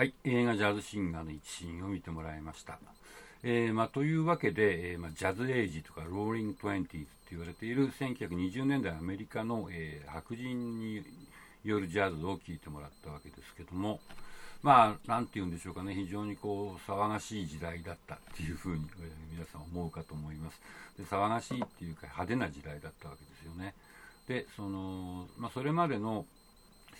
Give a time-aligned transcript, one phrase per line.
[0.00, 2.78] はい、映画ジャズシンガーの一シーンを見てもらいました。
[3.42, 11.04] えーまあ、というわけで、えーまあ、 Jazz Age とか Roaring Twenties と言われている1920年代アメリカの、えー、白人に
[11.64, 14.00] よるジャズを聴いてもらったわけですけども、
[14.62, 18.86] まあ、なんて言うんでしょうかね、非常にこう騒がしい時代だったっていうふうに、
[19.34, 20.62] 皆さん思うかと思います
[20.96, 21.04] で。
[21.04, 23.74] 騒がしいっていうか派手な時代だったわけですよね。
[24.28, 26.24] で、そのまあ、それまでの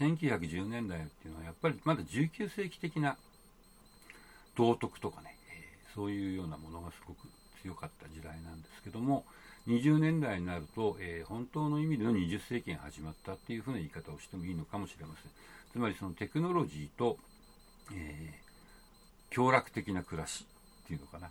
[0.00, 3.16] 1910年代っていうのはやっぱりまだ19世紀的な
[4.56, 7.18] 道徳とかね、え、そういうようなものがすごく
[7.62, 9.24] 強かった時代なんですけども
[9.68, 15.30] 20年代になると、えー、本当の意味での20世紀が始まったっていうふうな言い方をしてもいいのかもしれません。
[15.72, 17.18] つまりそのテクノロジーと、
[17.92, 20.46] えー、享楽的な暮らし
[20.84, 21.30] っていうのかな。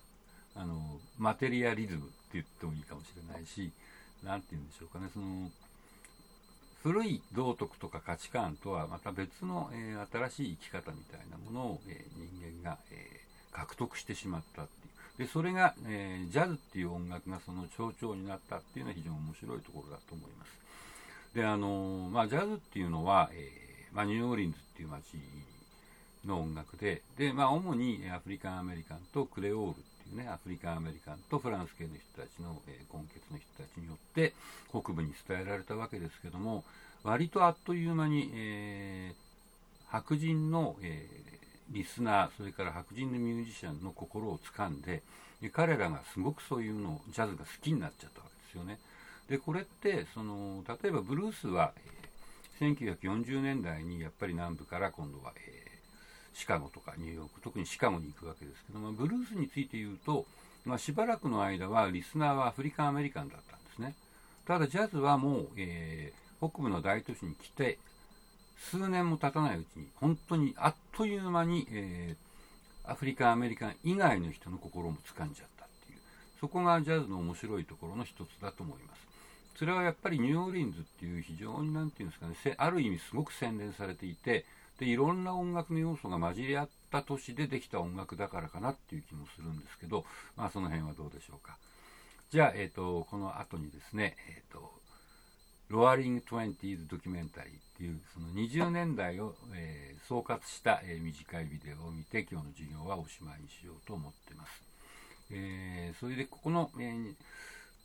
[0.56, 3.72] あのマテリアリズムって言ってもいいかもしれないし
[4.24, 5.10] 何て言うんでしょうかね。
[5.14, 5.50] その
[6.90, 15.28] 古い道徳とか価値観とはまた別の、えー、新しい生き方みたいなものを、えー、人間が、えー、獲得してしまったっていう。
[15.28, 21.36] でそれが、えジャズっていう音楽がその象徴になったっていうのは非常に面白いところだと思います。
[21.36, 23.52] であのまあ、ジャズっていうのは、え
[23.94, 25.04] まあ、ニューオーリンズっていう街
[26.26, 29.82] の音楽でで、まあ、主にアフリカンアメリカンとクレオールっ
[30.12, 34.34] いうねアフリカンアメリカンとフランス系の人たちの、え根血の人たちによって
[34.70, 36.64] 北部に伝えられたわけですけども
[37.04, 45.02] 割とあっという間に、えー、白人の、えー、リスナーそれから白人のミュージシャンの心をつかんで
[45.54, 48.78] 彼らがすごくそういうのをジャズが好きになっちゃったわけですよね。
[49.30, 51.72] でこれってその例えばブルースは、
[52.60, 55.79] えー、1940年代にやっぱり南部から今度は、えー、
[56.40, 60.26] シカゴとかニューヨーク特にシカゴに行くわけですけどもブルースについて言うと、
[60.66, 63.96] まあ、しばらくの間はリスナーはアフリカンアメリカンだったんですね。
[64.46, 67.78] ただジャズはもう、えー北部の大都市に来て
[68.58, 76.00] 数年も経たないうちに本当にあっという間に、えー、アフリカンアメリカン以外の人の心も掴んじゃったっていう
[76.40, 79.00] そこがジャズの面白いところの一つだと思います
[79.58, 84.46] それはやっぱりニューオーリンズっていう非常に何て言うんですかねある意味すごく洗練されていて
[84.80, 91.58] でいろんな音楽の要素が混じり合った年でできた音楽だからかなっていう気もするんですけど、まあ、その辺はどうでしょうか
[92.32, 94.80] じゃあ、えーと、この後にですね、えーと
[95.70, 104.64] ロアリング・トゥエンティーズ・ドキュメンタリーっていうその20年代を、えー、総括した、えー、短いビデオを見て今日の授業はおしまいにしようと思ってます。
[105.32, 107.14] えー、それでここの、えー、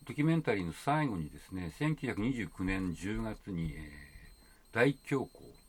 [0.08, 5.28] ドキュメンタリーの最後にですね1929年10月に、えー、大恐慌っ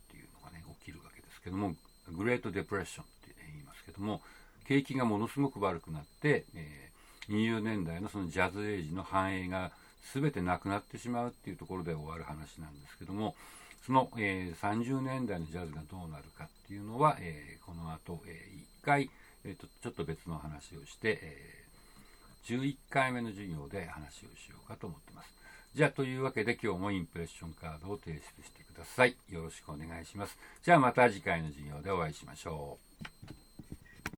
[0.10, 1.12] ていうのがね起きるわ
[1.46, 1.76] けども
[2.12, 4.22] グレートデプレッションって言いますけども
[4.68, 9.72] 景気がものすごく悪くなって、えー、20年代のそのジャズエイジの繁栄が
[10.14, 13.36] 全てなくなってしまうっていうところで終わる話なんですけども
[13.86, 19.10] その、えー、30年代のジャズがどうなるかっていうのは、えー、この後、えー、1回、
[19.46, 21.64] えーと、ちょっと別の話をして、え、
[22.48, 25.30] 11回目の授業で話をしようかと思ってます。
[25.76, 29.18] じゃあ、というわけで今日もインプレッションカードを提出してください。
[29.30, 30.40] よろしくお願いします。
[30.64, 33.06] じゃあまた次回の授業でお会いしましょう。